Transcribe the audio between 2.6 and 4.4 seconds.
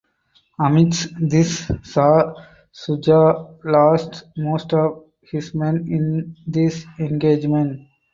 Shuja lost